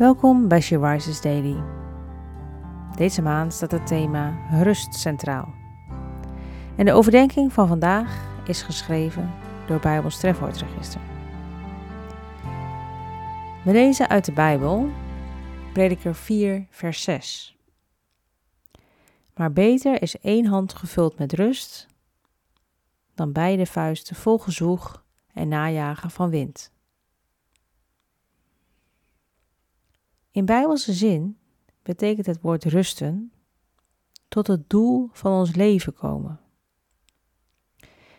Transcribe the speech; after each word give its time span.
Welkom 0.00 0.48
bij 0.48 0.60
She 0.60 0.78
Rises 0.78 1.20
Daily. 1.20 1.62
Deze 2.96 3.22
maand 3.22 3.52
staat 3.52 3.70
het 3.70 3.86
thema 3.86 4.48
rust 4.62 4.94
centraal. 4.94 5.54
En 6.76 6.84
de 6.84 6.92
overdenking 6.92 7.52
van 7.52 7.68
vandaag 7.68 8.28
is 8.46 8.62
geschreven 8.62 9.30
door 9.66 9.80
Bijbels 9.80 10.18
Trefwoordregister. 10.18 11.00
We 13.64 13.72
lezen 13.72 14.08
uit 14.08 14.24
de 14.24 14.32
Bijbel, 14.32 14.88
Prediker 15.72 16.14
4, 16.14 16.66
vers 16.70 17.02
6. 17.02 17.56
Maar 19.34 19.52
beter 19.52 20.02
is 20.02 20.18
één 20.18 20.46
hand 20.46 20.74
gevuld 20.74 21.18
met 21.18 21.32
rust 21.32 21.86
dan 23.14 23.32
beide 23.32 23.66
vuisten 23.66 24.16
vol 24.16 24.38
gezoeg 24.38 25.04
en 25.32 25.48
najagen 25.48 26.10
van 26.10 26.30
wind. 26.30 26.72
In 30.30 30.44
bijbelse 30.44 30.92
zin 30.92 31.38
betekent 31.82 32.26
het 32.26 32.40
woord 32.40 32.64
rusten 32.64 33.32
tot 34.28 34.46
het 34.46 34.70
doel 34.70 35.08
van 35.12 35.32
ons 35.32 35.54
leven 35.54 35.94
komen. 35.94 36.40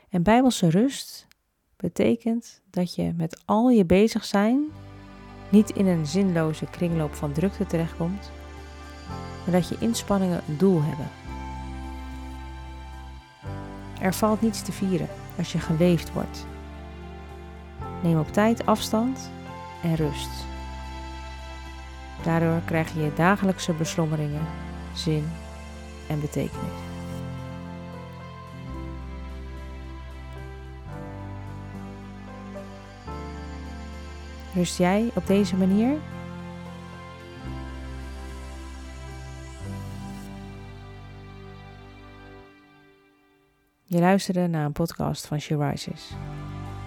En 0.10 0.24
bijbelse 0.24 0.70
rust 0.70 1.28
betekent 1.76 2.62
dat 2.70 2.96
je 2.96 3.14
met 3.16 3.42
al 3.46 3.70
je 3.70 3.86
bezig 3.86 4.26
zijn 4.26 4.64
niet 5.50 5.70
in 5.70 5.86
een 5.86 6.06
zinloze 6.06 6.66
kringloop 6.66 7.14
van 7.14 7.32
drukte 7.32 7.66
terechtkomt, 7.66 8.32
maar 9.44 9.52
dat 9.52 9.70
je 9.70 9.78
inspanningen 9.80 10.42
een 10.48 10.58
doel 10.58 10.82
hebben. 10.82 11.10
Er 14.02 14.14
valt 14.14 14.42
niets 14.42 14.64
te 14.64 14.72
vieren 14.72 15.08
als 15.38 15.52
je 15.52 15.60
geleefd 15.60 16.14
wordt. 16.14 16.46
Neem 18.04 18.20
op 18.20 18.28
tijd 18.28 18.66
afstand 18.66 19.32
en 19.84 19.96
rust. 19.96 20.51
Daardoor 22.24 22.62
krijg 22.66 22.94
je 22.94 23.12
dagelijkse 23.16 23.74
beslommeringen 23.74 24.48
zin 24.94 25.30
en 26.08 26.20
betekenis. 26.20 26.90
Rust 34.54 34.78
jij 34.78 35.12
op 35.16 35.28
deze 35.28 35.56
manier? 35.56 35.98
Je 43.84 44.00
luisterde 44.00 44.48
naar 44.48 44.66
een 44.66 44.72
podcast 44.72 45.26
van 45.26 45.40
She 45.40 45.58
Rises. 45.58 46.12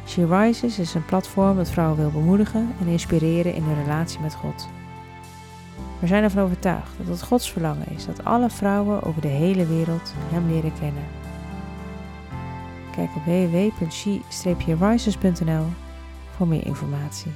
She 0.06 0.26
Rises 0.26 0.78
is 0.78 0.94
een 0.94 1.04
platform 1.04 1.56
dat 1.56 1.70
vrouwen 1.70 1.98
wil 1.98 2.10
bemoedigen 2.10 2.74
en 2.80 2.86
inspireren 2.86 3.54
in 3.54 3.62
hun 3.62 3.82
relatie 3.82 4.20
met 4.20 4.34
God. 4.34 4.68
We 6.00 6.06
zijn 6.06 6.22
ervan 6.22 6.44
overtuigd 6.44 6.98
dat 6.98 7.06
het 7.06 7.22
Gods 7.22 7.52
verlangen 7.52 7.88
is 7.88 8.06
dat 8.06 8.24
alle 8.24 8.50
vrouwen 8.50 9.02
over 9.02 9.20
de 9.20 9.28
hele 9.28 9.66
wereld 9.66 10.14
Hem 10.16 10.50
leren 10.50 10.72
kennen. 10.80 11.04
Kijk 12.92 13.10
op 13.16 13.24
www.she-rises.nl 13.24 15.66
voor 16.36 16.48
meer 16.48 16.66
informatie. 16.66 17.32